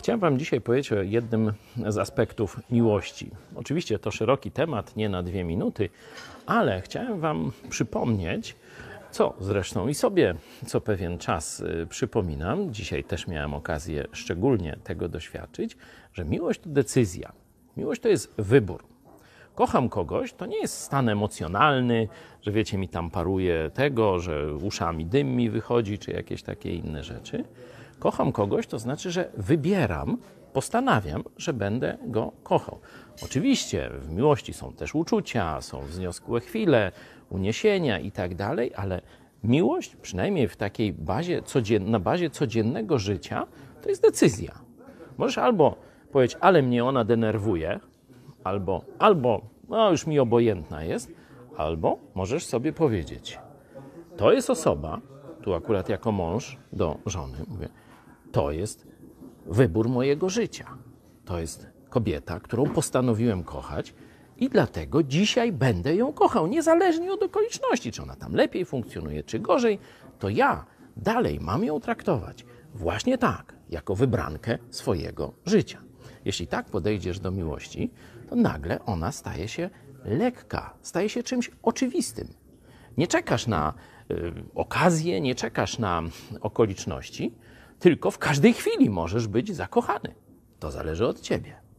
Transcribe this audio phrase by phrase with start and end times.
[0.00, 1.52] Chciałem Wam dzisiaj powiedzieć o jednym
[1.88, 3.30] z aspektów miłości.
[3.54, 5.88] Oczywiście to szeroki temat, nie na dwie minuty,
[6.46, 8.56] ale chciałem Wam przypomnieć,
[9.10, 10.34] co zresztą i sobie
[10.66, 15.76] co pewien czas y, przypominam, dzisiaj też miałem okazję szczególnie tego doświadczyć,
[16.12, 17.32] że miłość to decyzja.
[17.76, 18.89] Miłość to jest wybór.
[19.60, 22.08] Kocham kogoś, to nie jest stan emocjonalny,
[22.42, 27.04] że wiecie, mi tam paruje tego, że uszami dym mi wychodzi, czy jakieś takie inne
[27.04, 27.44] rzeczy.
[27.98, 30.18] Kocham kogoś, to znaczy, że wybieram,
[30.52, 32.78] postanawiam, że będę go kochał.
[33.24, 36.92] Oczywiście w miłości są też uczucia, są wzniosłe chwile,
[37.30, 39.00] uniesienia i tak dalej, ale
[39.44, 43.46] miłość, przynajmniej w takiej bazie, codzien- na bazie codziennego życia,
[43.82, 44.52] to jest decyzja.
[45.18, 45.76] Możesz albo
[46.12, 47.80] powiedzieć, ale mnie ona denerwuje,
[48.44, 51.12] albo, albo no już mi obojętna jest,
[51.56, 53.38] albo możesz sobie powiedzieć,
[54.16, 55.00] to jest osoba,
[55.42, 57.68] tu akurat jako mąż do żony mówię,
[58.32, 58.86] to jest
[59.46, 60.66] wybór mojego życia.
[61.24, 63.94] To jest kobieta, którą postanowiłem kochać
[64.36, 69.38] i dlatego dzisiaj będę ją kochał, niezależnie od okoliczności, czy ona tam lepiej funkcjonuje, czy
[69.38, 69.78] gorzej,
[70.18, 70.64] to ja
[70.96, 75.89] dalej mam ją traktować właśnie tak, jako wybrankę swojego życia.
[76.24, 77.90] Jeśli tak podejdziesz do miłości,
[78.28, 79.70] to nagle ona staje się
[80.04, 82.34] lekka, staje się czymś oczywistym.
[82.96, 83.74] Nie czekasz na
[84.10, 86.02] y, okazję, nie czekasz na
[86.40, 87.34] okoliczności,
[87.78, 90.14] tylko w każdej chwili możesz być zakochany.
[90.58, 91.69] To zależy od ciebie.